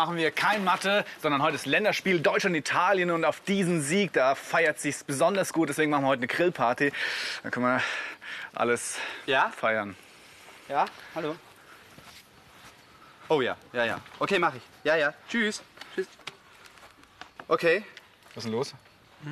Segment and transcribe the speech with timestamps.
[0.00, 4.80] Machen wir kein Mathe, sondern heute ist Länderspiel Deutschland-Italien und auf diesen Sieg, da feiert
[4.80, 5.68] sich's besonders gut.
[5.68, 6.90] Deswegen machen wir heute eine Grillparty.
[7.42, 7.82] Da können wir
[8.54, 9.50] alles Ja?
[9.54, 9.94] feiern.
[10.70, 11.36] Ja, hallo.
[13.28, 14.00] Oh ja, ja, ja.
[14.18, 14.62] Okay, mach ich.
[14.84, 15.12] Ja, ja.
[15.28, 15.62] Tschüss.
[15.94, 16.06] Tschüss.
[17.46, 17.84] Okay.
[18.34, 18.74] Was ist denn los?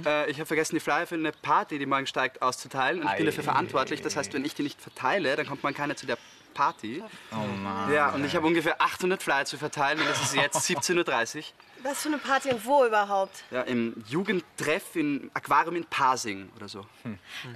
[0.04, 3.00] Äh, ich habe vergessen, die Flyer für eine Party, die morgen steigt, auszuteilen.
[3.00, 4.02] Und ich bin dafür verantwortlich.
[4.02, 6.18] Das heißt, wenn ich die nicht verteile, dann kommt man keiner zu der
[6.58, 7.04] Party.
[7.30, 7.92] Oh Mann.
[7.92, 11.42] Ja, und ich habe ungefähr 800 Flyer zu verteilen und es ist jetzt 17.30 Uhr.
[11.84, 13.44] Was für eine Party und wo überhaupt?
[13.52, 16.84] Ja, im Jugendtreff im Aquarium in Pasing oder so.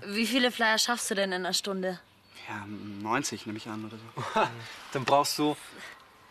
[0.06, 1.98] Wie viele Flyer schaffst du denn in einer Stunde?
[2.48, 2.64] Ja,
[3.02, 4.40] 90 nehme ich an oder so.
[4.92, 5.56] Dann brauchst du.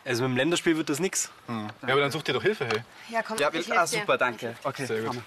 [0.05, 1.29] Also mit dem Länderspiel wird das nix.
[1.49, 2.81] Ja, aber dann such dir doch Hilfe, hey.
[3.09, 3.99] Ja, komm, Ja, ich ah, helf dir.
[3.99, 4.55] super, danke.
[4.63, 5.09] Okay, Sehr gut.
[5.09, 5.23] komm.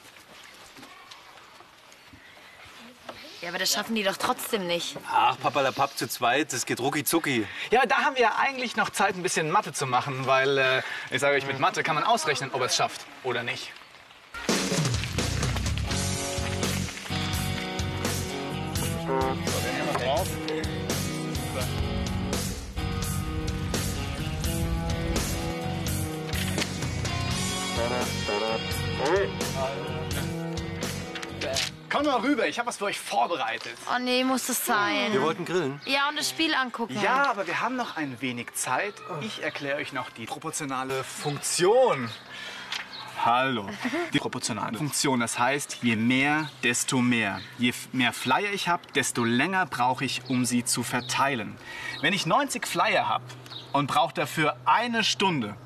[3.45, 4.97] Ja, aber das schaffen die doch trotzdem nicht.
[5.12, 7.47] Ach, Papa, der Papp zu zweit, das geht rucki zucki.
[7.70, 11.20] Ja, da haben wir eigentlich noch Zeit, ein bisschen Mathe zu machen, weil äh, ich
[11.20, 13.70] sage euch, mit Mathe kann man ausrechnen, ob er es schafft oder nicht.
[19.06, 19.34] So,
[31.95, 33.77] Komm mal rüber, ich habe was für euch vorbereitet.
[33.89, 35.12] Oh nee, muss das sein.
[35.12, 35.81] Wir wollten grillen.
[35.87, 36.98] Ja, und das Spiel angucken.
[37.00, 38.95] Ja, aber wir haben noch ein wenig Zeit.
[39.20, 42.11] Ich erkläre euch noch die proportionale Funktion.
[43.25, 43.70] Hallo.
[44.12, 47.41] Die proportionale Funktion, das heißt, je mehr, desto mehr.
[47.59, 51.56] Je mehr Flyer ich habe, desto länger brauche ich, um sie zu verteilen.
[52.03, 53.25] Wenn ich 90 Flyer habe
[53.72, 55.56] und brauche dafür eine Stunde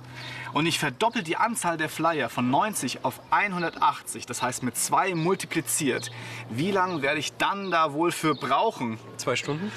[0.52, 5.14] und ich verdoppel die Anzahl der Flyer von 90 auf 180, das heißt mit zwei
[5.14, 6.10] multipliziert,
[6.50, 8.98] wie lange werde ich dann da wohl für brauchen?
[9.16, 9.70] Zwei Stunden?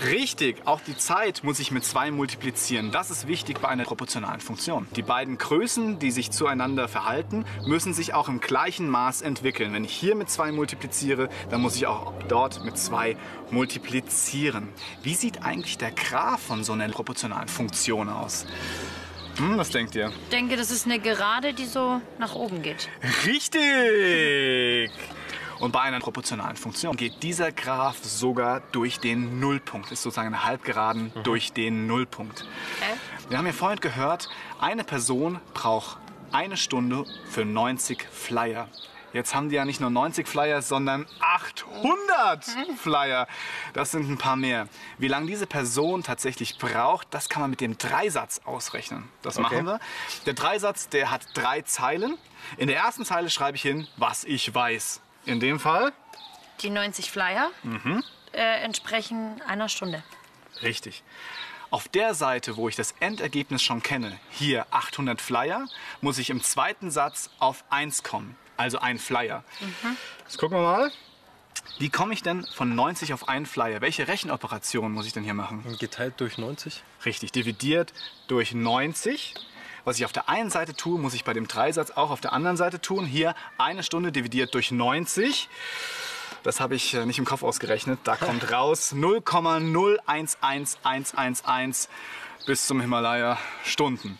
[0.00, 2.90] Richtig, auch die Zeit muss ich mit 2 multiplizieren.
[2.90, 4.86] Das ist wichtig bei einer proportionalen Funktion.
[4.96, 9.72] Die beiden Größen, die sich zueinander verhalten, müssen sich auch im gleichen Maß entwickeln.
[9.72, 13.16] Wenn ich hier mit 2 multipliziere, dann muss ich auch dort mit 2
[13.50, 14.70] multiplizieren.
[15.02, 18.46] Wie sieht eigentlich der Graph von so einer proportionalen Funktion aus?
[19.36, 20.08] Hm, was denkt ihr?
[20.24, 22.88] Ich denke, das ist eine Gerade, die so nach oben geht.
[23.26, 24.90] Richtig!
[25.58, 29.92] Und bei einer proportionalen Funktion geht dieser Graph sogar durch den Nullpunkt.
[29.92, 32.44] Ist sozusagen eine Halbgeraden durch den Nullpunkt.
[32.80, 32.98] Okay.
[33.28, 34.28] Wir haben ja vorhin gehört,
[34.60, 35.98] eine Person braucht
[36.32, 38.68] eine Stunde für 90 Flyer.
[39.12, 42.44] Jetzt haben die ja nicht nur 90 Flyer, sondern 800
[42.78, 43.28] Flyer.
[43.74, 44.68] Das sind ein paar mehr.
[44.98, 49.08] Wie lange diese Person tatsächlich braucht, das kann man mit dem Dreisatz ausrechnen.
[49.22, 49.80] Das machen wir.
[50.26, 52.16] Der Dreisatz, der hat drei Zeilen.
[52.56, 55.00] In der ersten Zeile schreibe ich hin, was ich weiß.
[55.26, 55.92] In dem Fall
[56.62, 57.50] Die 90 Flyer
[58.32, 60.02] äh, entsprechen einer Stunde.
[60.62, 61.02] Richtig.
[61.70, 65.66] Auf der Seite, wo ich das Endergebnis schon kenne, hier 800 Flyer,
[66.02, 68.36] muss ich im zweiten Satz auf 1 kommen.
[68.56, 69.44] Also ein Flyer.
[70.24, 70.92] Jetzt gucken wir mal.
[71.78, 73.80] Wie komme ich denn von 90 auf einen Flyer?
[73.80, 75.64] Welche Rechenoperation muss ich denn hier machen?
[75.78, 76.82] Geteilt durch 90?
[77.04, 77.92] Richtig, dividiert
[78.28, 79.34] durch 90.
[79.84, 82.32] Was ich auf der einen Seite tue, muss ich bei dem Dreisatz auch auf der
[82.32, 83.04] anderen Seite tun.
[83.04, 85.48] Hier eine Stunde dividiert durch 90.
[86.44, 87.98] Das habe ich äh, nicht im Kopf ausgerechnet.
[88.04, 91.88] Da kommt raus 0,011111
[92.46, 94.18] bis zum Himalaya Stunden.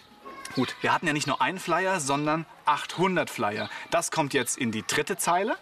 [0.55, 3.71] Gut, wir hatten ja nicht nur einen Flyer, sondern 800 Flyer.
[3.91, 5.57] Das kommt jetzt in die dritte Zeile.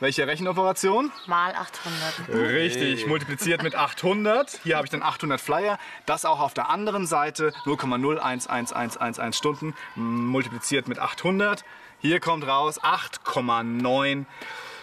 [0.00, 1.10] Welche Rechenoperation?
[1.26, 2.28] Mal 800.
[2.28, 4.60] Richtig, multipliziert mit 800.
[4.62, 5.78] Hier habe ich dann 800 Flyer.
[6.06, 11.64] Das auch auf der anderen Seite 0,011111 Stunden multipliziert mit 800.
[12.00, 14.26] Hier kommt raus 8,9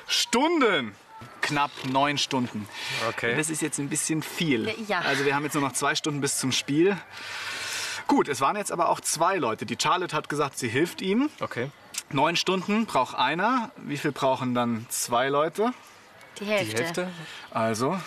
[0.08, 0.96] Stunden.
[1.42, 2.68] Knapp 9 Stunden.
[3.08, 3.36] Okay.
[3.38, 4.74] Das ist jetzt ein bisschen viel.
[4.88, 5.00] Ja.
[5.00, 6.98] Also wir haben jetzt nur noch zwei Stunden bis zum Spiel.
[8.08, 9.66] Gut, es waren jetzt aber auch zwei Leute.
[9.66, 11.30] Die Charlotte hat gesagt, sie hilft ihm.
[11.40, 11.72] Okay.
[12.12, 13.72] Neun Stunden braucht einer.
[13.78, 15.74] Wie viel brauchen dann zwei Leute?
[16.40, 16.84] Die Die Hälfte.
[16.84, 17.12] Hälfte?
[17.52, 18.00] Also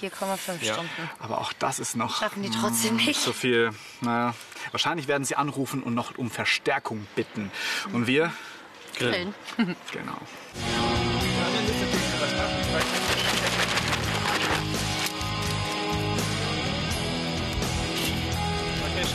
[0.00, 0.74] 4,5 Ja.
[0.74, 1.10] Stunden.
[1.18, 3.20] Aber auch das ist noch Schaffen die trotzdem nicht.
[3.20, 3.72] so viel.
[4.00, 4.34] Naja,
[4.70, 7.50] wahrscheinlich werden sie anrufen und noch um Verstärkung bitten.
[7.92, 8.32] Und wir,
[8.96, 9.34] Grillen.
[9.92, 10.16] genau.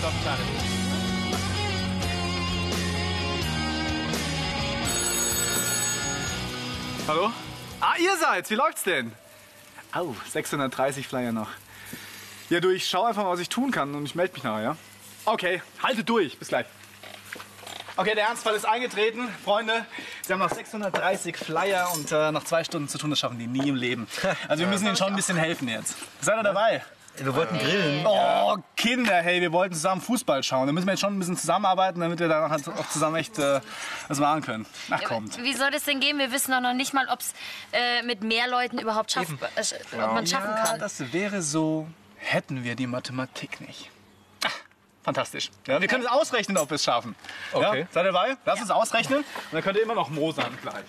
[0.10, 0.38] Okay, stopp,
[7.08, 7.32] Hallo?
[7.80, 8.50] Ah, ihr seid's.
[8.50, 9.12] Wie läuft's denn?
[9.92, 11.50] Au, 630 Flyer noch.
[12.50, 14.64] Ja, du, ich schau einfach mal, was ich tun kann und ich melde mich nachher,
[14.64, 14.78] ja?
[15.26, 16.40] Okay, haltet durch.
[16.40, 16.66] Bis gleich.
[17.96, 19.28] Okay, der Ernstfall ist eingetreten.
[19.44, 19.86] Freunde,
[20.26, 23.12] Sie haben noch 630 Flyer und äh, noch zwei Stunden zu tun.
[23.12, 24.08] Das schaffen die nie im Leben.
[24.48, 25.96] Also wir müssen Ihnen schon ein bisschen helfen jetzt.
[26.22, 26.84] Seid ihr dabei?
[27.22, 28.06] Wir wollten grillen.
[28.06, 30.68] Oh, Kinder, hey, wir wollten zusammen Fußball schauen.
[30.68, 33.38] Da müssen wir jetzt schon ein bisschen zusammenarbeiten, damit wir da halt auch zusammen echt
[33.40, 33.60] äh,
[34.08, 34.66] was machen können.
[34.90, 35.42] Ach, kommt.
[35.44, 36.18] Wie soll das denn gehen?
[36.18, 37.34] Wir wissen doch noch nicht mal, ob es
[37.74, 40.80] äh, mit mehr Leuten überhaupt schaff, äh, ob man schaffen Ja, kann.
[40.80, 41.88] das wäre so,
[42.18, 43.90] hätten wir die Mathematik nicht.
[44.46, 44.50] Ah,
[45.04, 45.50] fantastisch.
[45.68, 47.16] Ja, wir können es ausrechnen, ob wir es schaffen.
[47.52, 47.82] Okay.
[47.82, 48.38] Ja, seid ihr dabei?
[48.46, 49.20] Lass uns ausrechnen.
[49.20, 50.86] Und dann könnt ihr immer noch mosern gleich.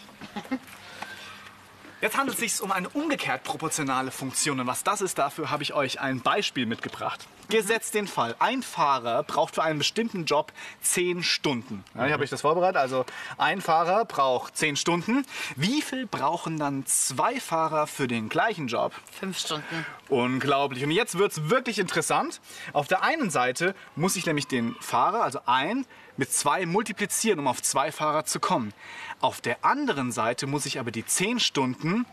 [2.00, 4.58] Jetzt handelt es sich um eine umgekehrt proportionale Funktion.
[4.58, 7.26] Und was das ist, dafür habe ich euch ein Beispiel mitgebracht.
[7.50, 11.84] Gesetzt den Fall, ein Fahrer braucht für einen bestimmten Job 10 Stunden.
[11.94, 12.78] Ja, ich habe euch das vorbereitet.
[12.78, 13.04] Also
[13.36, 15.26] ein Fahrer braucht 10 Stunden.
[15.56, 18.94] Wie viel brauchen dann zwei Fahrer für den gleichen Job?
[19.18, 19.84] Fünf Stunden.
[20.08, 20.82] Unglaublich.
[20.84, 22.40] Und jetzt wird es wirklich interessant.
[22.72, 25.84] Auf der einen Seite muss ich nämlich den Fahrer, also ein,
[26.20, 28.74] mit zwei multiplizieren, um auf zwei Fahrer zu kommen.
[29.20, 32.04] Auf der anderen Seite muss ich aber die 10 Stunden,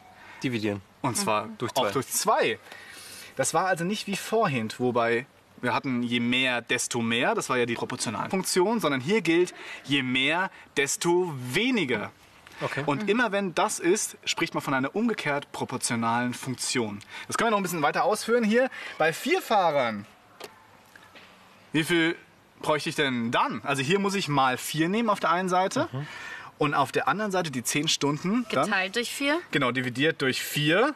[0.41, 0.81] Dividieren.
[1.01, 1.91] und zwar Durch auch zwei.
[1.91, 2.59] durch zwei.
[3.35, 5.25] Das war also nicht wie vorhin, wobei
[5.59, 7.35] wir hatten je mehr, desto mehr.
[7.35, 12.11] Das war ja die proportionale Funktion, sondern hier gilt je mehr, desto weniger.
[12.61, 12.83] Okay.
[12.85, 16.99] Und immer wenn das ist, spricht man von einer umgekehrt proportionalen Funktion.
[17.27, 18.69] Das können wir noch ein bisschen weiter ausführen hier.
[18.97, 20.05] Bei vier Fahrern,
[21.73, 22.15] wie viel
[22.61, 23.61] bräuchte ich denn dann?
[23.63, 25.87] Also hier muss ich mal vier nehmen auf der einen Seite
[26.57, 28.45] und auf der anderen Seite die zehn Stunden.
[28.51, 29.39] Dann, Geteilt durch vier.
[29.51, 30.93] genau, dividiert durch vier.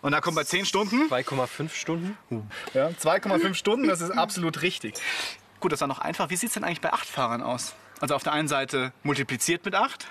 [0.00, 2.16] Und da kommt bei zehn Stunden 2,5 Stunden.
[2.74, 4.94] ja, 2,5 Stunden, das ist absolut richtig.
[5.60, 6.28] Gut, das war noch einfach.
[6.28, 7.74] Wie sieht es denn eigentlich bei acht Fahrern aus?
[8.00, 10.08] Also auf der einen Seite multipliziert mit acht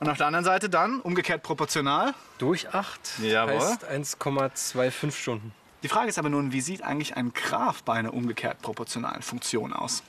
[0.00, 2.14] und auf der anderen Seite dann umgekehrt proportional.
[2.38, 3.60] Durch 8 Jawohl.
[3.60, 5.52] heißt 1,25 Stunden.
[5.82, 9.74] Die Frage ist aber nun, wie sieht eigentlich ein Graph bei einer umgekehrt proportionalen Funktion
[9.74, 10.02] aus?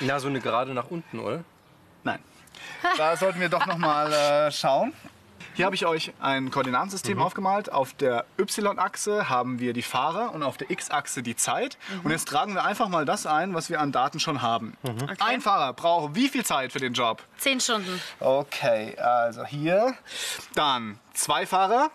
[0.00, 1.44] Na, so eine Gerade nach unten, oder?
[2.04, 2.20] Nein.
[2.96, 4.92] Da sollten wir doch noch mal äh, schauen.
[5.54, 7.72] Hier habe ich euch ein Koordinatensystem aufgemalt.
[7.72, 11.78] Auf der Y-Achse haben wir die Fahrer und auf der X-Achse die Zeit.
[12.04, 14.74] Und jetzt tragen wir einfach mal das ein, was wir an Daten schon haben.
[15.18, 17.24] Ein Fahrer braucht wie viel Zeit für den Job?
[17.38, 18.00] Zehn Stunden.
[18.20, 19.94] Okay, also hier.
[20.54, 21.90] Dann zwei Fahrer.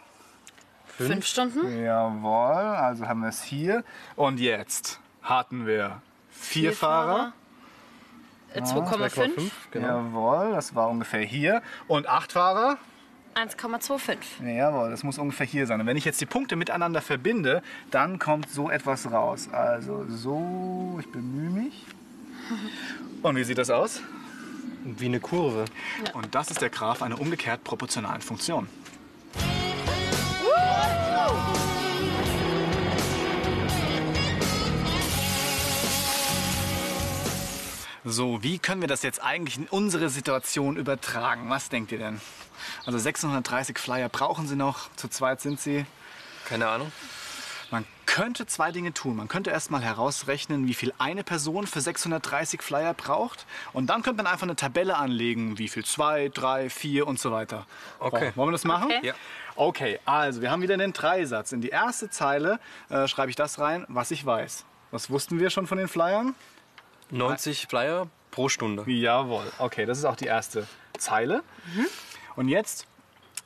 [0.97, 1.85] Fünf Stunden.
[1.85, 3.85] Jawohl, also haben wir es hier.
[4.17, 7.33] Und jetzt hatten wir vier, Vier Fahrer.
[8.53, 9.51] Äh, 2,5.
[9.71, 9.87] Genau.
[9.87, 11.61] Jawohl, das war ungefähr hier.
[11.87, 12.77] Und acht Fahrer.
[13.35, 14.17] 1,25.
[14.45, 15.81] Jawohl, das muss ungefähr hier sein.
[15.81, 19.49] Und wenn ich jetzt die Punkte miteinander verbinde, dann kommt so etwas raus.
[19.51, 21.85] Also so, ich bemühe mich.
[23.23, 24.01] Und wie sieht das aus?
[24.83, 25.65] Wie eine Kurve.
[26.13, 28.67] Und das ist der Graph einer umgekehrt proportionalen Funktion.
[38.13, 41.49] So, wie können wir das jetzt eigentlich in unsere Situation übertragen?
[41.49, 42.21] Was denkt ihr denn?
[42.85, 45.87] Also 630 Flyer brauchen Sie noch, zu zweit sind Sie.
[46.45, 46.91] Keine Ahnung.
[47.71, 49.15] Man könnte zwei Dinge tun.
[49.15, 53.47] Man könnte erstmal herausrechnen, wie viel eine Person für 630 Flyer braucht.
[53.73, 57.31] Und dann könnte man einfach eine Tabelle anlegen, wie viel zwei, drei, vier und so
[57.31, 57.65] weiter.
[57.97, 58.31] Okay.
[58.35, 58.91] Wollen wir das machen?
[58.91, 59.07] Okay.
[59.07, 59.13] Ja.
[59.55, 61.51] Okay, also wir haben wieder den Dreisatz.
[61.51, 64.65] In die erste Zeile äh, schreibe ich das rein, was ich weiß.
[64.91, 66.35] Was wussten wir schon von den Flyern?
[67.13, 68.89] 90 Flyer pro Stunde.
[68.89, 69.45] Jawohl.
[69.59, 70.67] Okay, das ist auch die erste
[70.97, 71.43] Zeile.
[72.35, 72.87] Und jetzt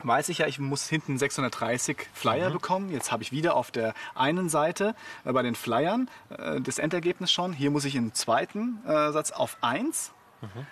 [0.02, 2.90] weiß ich ja, ich muss hinten 630 Flyer bekommen.
[2.90, 4.94] Jetzt habe ich wieder auf der einen Seite
[5.24, 7.52] äh, bei den Flyern äh, das Endergebnis schon.
[7.52, 10.12] Hier muss ich im zweiten äh, Satz auf 1,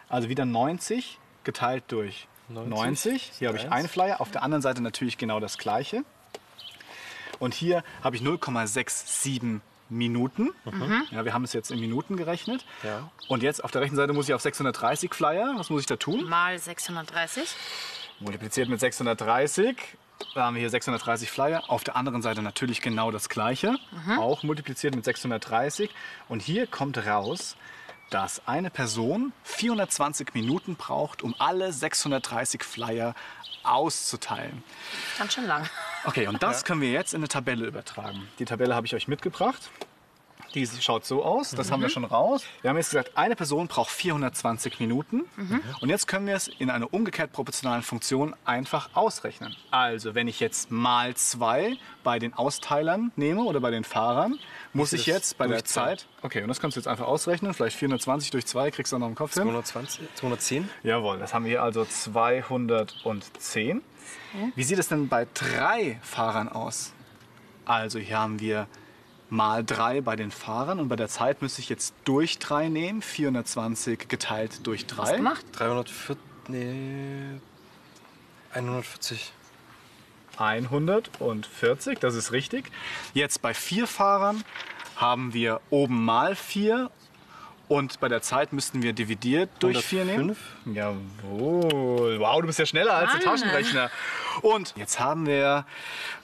[0.08, 2.70] also wieder 90 geteilt durch 90.
[2.70, 6.04] 90, Hier habe ich einen Flyer, auf der anderen Seite natürlich genau das gleiche.
[7.40, 10.50] Und hier habe ich 0,67 Minuten.
[11.10, 12.64] Ja, wir haben es jetzt in Minuten gerechnet.
[12.82, 13.10] Ja.
[13.28, 15.54] Und jetzt auf der rechten Seite muss ich auf 630 Flyer.
[15.56, 16.28] Was muss ich da tun?
[16.28, 17.54] Mal 630.
[18.20, 19.76] Multipliziert mit 630.
[20.34, 21.62] Da haben wir hier 630 Flyer.
[21.68, 23.76] Auf der anderen Seite natürlich genau das gleiche.
[24.18, 25.90] Auch multipliziert mit 630.
[26.28, 27.56] Und hier kommt raus,
[28.10, 33.14] dass eine Person 420 Minuten braucht, um alle 630 Flyer
[33.62, 34.62] auszuteilen.
[35.18, 35.68] Ganz schön lang.
[36.04, 38.28] Okay, und das können wir jetzt in eine Tabelle übertragen.
[38.38, 39.70] Die Tabelle habe ich euch mitgebracht.
[40.54, 42.42] Die schaut so aus, das haben wir schon raus.
[42.62, 45.24] Wir haben jetzt gesagt, eine Person braucht 420 Minuten.
[45.80, 49.54] Und jetzt können wir es in einer umgekehrt proportionalen Funktion einfach ausrechnen.
[49.70, 54.38] Also, wenn ich jetzt mal zwei bei den Austeilern nehme oder bei den Fahrern,
[54.72, 55.66] muss ich jetzt bei der?
[55.66, 56.06] Zeit.
[56.22, 57.52] Okay, und das kannst du jetzt einfach ausrechnen.
[57.52, 59.42] Vielleicht 420 durch 2 kriegst du auch noch im Kopf hin.
[59.42, 60.70] 220, 210.
[60.82, 63.82] Jawohl, das haben wir hier also 210.
[64.54, 66.92] Wie sieht es denn bei drei Fahrern aus?
[67.64, 68.66] Also hier haben wir
[69.30, 73.02] mal 3 bei den Fahrern und bei der Zeit müsste ich jetzt durch 3 nehmen.
[73.02, 75.02] 420 geteilt durch 3.
[75.02, 75.44] Was gemacht?
[75.52, 76.16] 340,
[76.48, 77.40] nee,
[78.52, 79.32] 140.
[81.14, 82.70] 140, das ist richtig.
[83.14, 84.44] Jetzt bei vier Fahrern
[84.96, 86.90] haben wir oben mal 4
[87.68, 90.36] und bei der Zeit müssten wir dividiert durch 4 nehmen.
[90.36, 90.38] 105?
[90.76, 92.18] Jawohl.
[92.20, 93.20] Wow, du bist ja schneller als der.
[93.20, 93.90] Taschenrechner.
[94.42, 95.64] Und jetzt haben wir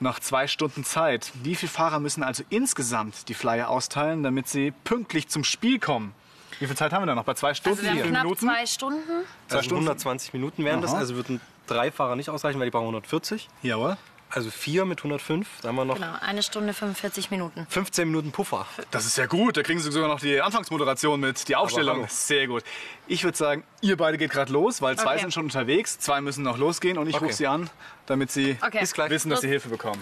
[0.00, 1.32] noch zwei Stunden Zeit.
[1.42, 6.14] Wie viele Fahrer müssen also insgesamt die Flyer austeilen, damit sie pünktlich zum Spiel kommen?
[6.60, 7.24] Wie viel Zeit haben wir da noch?
[7.24, 8.46] Bei zwei Stunden, Also wir haben Minuten?
[8.46, 9.00] zwei Stunden.
[9.48, 9.84] Also Stunden?
[9.84, 10.92] 120 Minuten wären das.
[10.92, 11.00] Aha.
[11.00, 13.48] Also würden drei Fahrer nicht ausreichen, weil die brauchen 140.
[13.62, 13.96] Jawohl.
[14.34, 15.46] Also vier mit 105.
[15.60, 17.66] Da haben wir noch Genau, eine Stunde 45 Minuten.
[17.68, 18.66] 15 Minuten Puffer.
[18.90, 19.58] Das ist ja gut.
[19.58, 22.06] Da kriegen Sie sogar noch die Anfangsmoderation mit, die Aufstellung.
[22.08, 22.64] Sehr gut.
[23.06, 25.20] Ich würde sagen, ihr beide geht gerade los, weil zwei Okay.
[25.22, 27.24] sind schon unterwegs, zwei müssen noch losgehen und ich Okay.
[27.26, 27.68] rufe sie an,
[28.06, 28.80] damit sie Okay.
[29.10, 30.00] Wissen, dass sie Hilfe bekommen.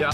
[0.00, 0.10] Ja,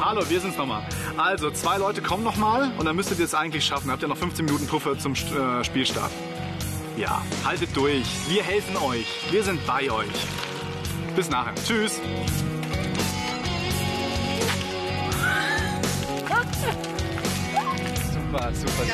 [0.00, 0.82] hallo, wir sind's nochmal.
[1.16, 3.90] Also, zwei Leute kommen nochmal und dann müsstet ihr es eigentlich schaffen.
[3.90, 6.10] Habt ihr noch 15 Minuten Puffer zum äh, Spielstart.
[6.98, 8.04] Ja, haltet durch.
[8.28, 9.06] Wir helfen euch.
[9.30, 10.08] Wir sind bei euch.
[11.14, 11.54] Bis nachher.
[11.54, 12.00] Tschüss.
[18.12, 18.84] Super, super, super.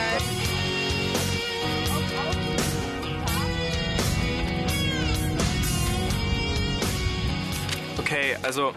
[7.97, 8.75] Okay, also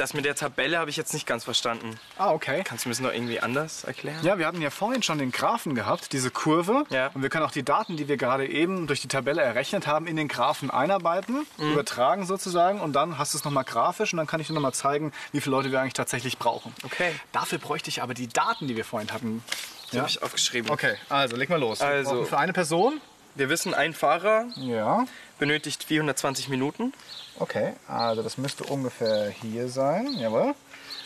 [0.00, 1.98] das mit der Tabelle habe ich jetzt nicht ganz verstanden.
[2.16, 2.62] Ah, okay.
[2.64, 4.18] Kannst du mir das noch irgendwie anders erklären?
[4.22, 6.84] Ja, wir hatten ja vorhin schon den Graphen gehabt, diese Kurve.
[6.90, 7.08] Ja.
[7.14, 10.06] Und wir können auch die Daten, die wir gerade eben durch die Tabelle errechnet haben,
[10.06, 11.72] in den Graphen einarbeiten, Mhm.
[11.72, 12.80] übertragen sozusagen.
[12.80, 15.40] Und dann hast du es nochmal grafisch und dann kann ich dir nochmal zeigen, wie
[15.40, 16.74] viele Leute wir eigentlich tatsächlich brauchen.
[16.84, 17.12] Okay.
[17.32, 19.44] Dafür bräuchte ich aber die Daten, die wir vorhin hatten.
[19.92, 20.70] Die habe ich aufgeschrieben.
[20.70, 21.80] Okay, also leg mal los.
[21.80, 23.00] Also- für eine Person.
[23.34, 25.06] Wir wissen, ein Fahrer Ja.
[25.38, 26.92] benötigt 420 Minuten.
[27.38, 30.08] Okay, also das müsste ungefähr hier sein.
[30.18, 30.54] Jawohl.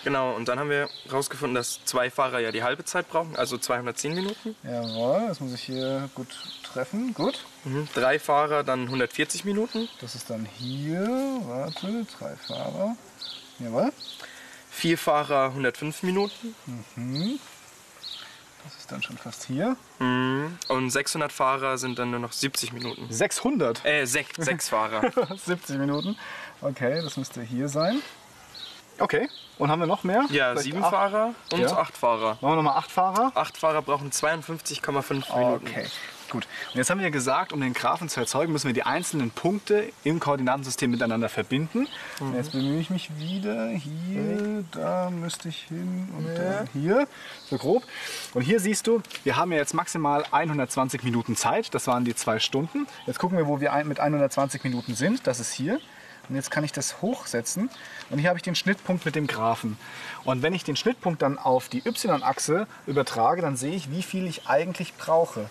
[0.03, 3.57] Genau, und dann haben wir herausgefunden, dass zwei Fahrer ja die halbe Zeit brauchen, also
[3.57, 4.55] 210 Minuten.
[4.63, 6.29] Jawohl, das muss ich hier gut
[6.63, 7.15] treffen.
[7.15, 7.45] Gut.
[7.65, 7.89] Mhm.
[7.95, 9.89] Drei Fahrer dann 140 Minuten.
[10.01, 11.07] Das ist dann hier.
[11.47, 12.97] Warte, drei Fahrer.
[13.61, 13.93] Jawohl.
[14.71, 16.55] Vier Fahrer 105 Minuten.
[18.65, 19.77] Das ist dann schon fast hier.
[19.99, 20.59] Mhm.
[20.69, 23.07] Und 600 Fahrer sind dann nur noch 70 Minuten.
[23.11, 23.85] 600.
[23.85, 25.03] Äh, sech, sechs Fahrer.
[25.37, 26.17] 70 Minuten.
[26.61, 28.01] Okay, das müsste hier sein.
[28.99, 29.29] Okay,
[29.59, 30.25] und haben wir noch mehr?
[30.31, 30.91] Ja, Vielleicht sieben acht?
[30.93, 31.77] Fahrer und Ja.
[31.77, 32.39] acht Fahrer.
[32.41, 33.33] Machen wir nochmal acht Fahrer?
[33.35, 35.67] Acht Fahrer brauchen 52,5 Minuten.
[35.67, 35.87] Okay,
[36.35, 36.47] gut.
[36.73, 39.31] Und jetzt haben wir ja gesagt, um den Graphen zu erzeugen, müssen wir die einzelnen
[39.31, 41.87] Punkte im Koordinatensystem miteinander verbinden.
[42.21, 43.69] Und jetzt bemühe ich mich wieder.
[43.69, 47.07] Hier, da müsste ich hin und dann hier.
[47.49, 47.85] So grob.
[48.35, 51.73] Und hier siehst du, wir haben ja jetzt maximal 120 Minuten Zeit.
[51.75, 52.87] Das waren die zwei Stunden.
[53.07, 55.27] Jetzt gucken wir, wo wir mit 120 Minuten sind.
[55.27, 55.81] Das ist hier.
[56.29, 57.71] Und jetzt kann ich das hochsetzen.
[58.11, 59.77] Und hier habe ich den Schnittpunkt mit dem Graphen.
[60.25, 64.27] Und wenn ich den Schnittpunkt dann auf die Y-Achse übertrage, dann sehe ich, wie viel
[64.27, 65.49] ich eigentlich brauche.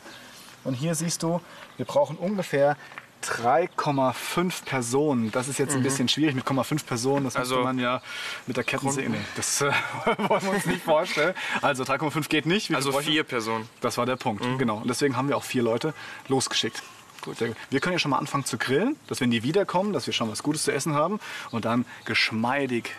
[0.63, 1.41] Und hier siehst du,
[1.77, 2.77] wir brauchen ungefähr
[3.24, 5.32] 3,5 Personen.
[5.32, 7.24] Das ist jetzt ein bisschen schwierig mit 0,5 Personen.
[7.25, 8.01] Das Also müsste man ja
[8.48, 9.10] mit der Kettensäge.
[9.10, 9.72] Nee, das äh,
[10.27, 11.34] wollen wir uns nicht vorstellen.
[11.62, 12.67] Also 3,5 geht nicht.
[12.67, 13.01] Viel Also wir?
[13.01, 13.70] vier Personen.
[13.82, 14.77] Das war der Punkt, genau.
[14.77, 15.93] Und deswegen haben wir auch vier Leute
[16.27, 16.84] losgeschickt.
[17.22, 17.38] Gut.
[17.70, 20.29] Wir können ja schon mal anfangen zu grillen, dass wenn die wiederkommen, dass wir schon
[20.29, 22.91] was Gutes zu essen haben und dann geschmeidig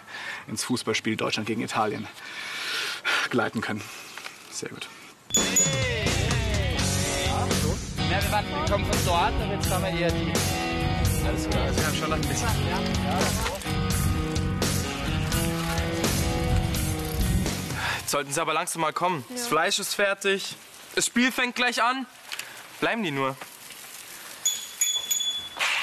[0.49, 2.09] ins Fußballspiel Deutschland gegen Italien
[3.29, 3.83] gleiten können.
[4.51, 4.89] Sehr gut.
[8.35, 10.33] Ja, wir, waren, wir kommen von dort, aber jetzt haben wir eher die.
[11.25, 12.49] Alles klar, also wir haben schon noch ein bisschen.
[18.01, 19.25] Jetzt sollten sie aber langsam mal kommen.
[19.29, 20.57] Das Fleisch ist fertig.
[20.97, 22.07] Das Spiel fängt gleich an.
[22.81, 23.37] Bleiben die nur.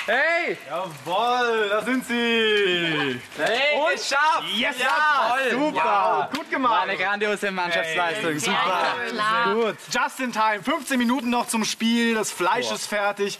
[0.07, 0.57] Hey!
[0.67, 3.19] Jawohl, da sind sie!
[3.37, 4.43] Hey, und geschafft!
[4.55, 4.75] Yes!
[4.79, 5.51] Jawohl!
[5.73, 6.29] Super!
[6.35, 6.81] Gut gemacht!
[6.83, 8.95] Eine grandiose Mannschaftsleistung, super!
[9.09, 9.53] Klar.
[9.53, 9.75] Gut.
[9.91, 10.63] Just in time.
[10.63, 12.15] 15 Minuten noch zum Spiel.
[12.15, 13.37] Das Fleisch ist fertig.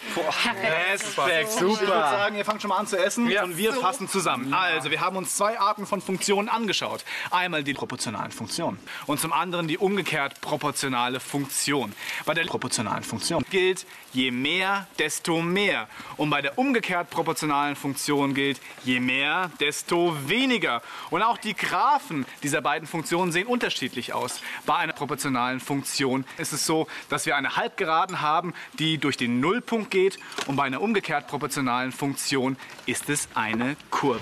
[0.92, 1.50] Respekt.
[1.56, 3.44] Ich würde sagen, ihr fangt schon mal an zu essen Ja.
[3.44, 4.54] und wir fassen zusammen.
[4.54, 7.04] Also, wir haben uns zwei Arten von Funktionen angeschaut.
[7.32, 11.94] Einmal die proportionalen Funktionen und zum anderen die umgekehrt proportionale Funktion.
[12.26, 15.88] Bei der proportionalen Funktion gilt, je mehr, desto mehr.
[16.18, 20.82] Und bei der umgekehrt proportionalen Funktion gilt, je mehr, desto weniger.
[21.10, 24.42] Und auch die Graphen dieser beiden Funktionen sehen unterschiedlich aus.
[24.66, 29.40] Bei einer proportionalen Funktion ist es so, dass wir eine Halbgeraden haben, die durch den
[29.40, 30.20] Nullpunkt geht.
[30.48, 34.22] Und bei einer umgekehrt proportionalen Funktion ist es eine Kurve.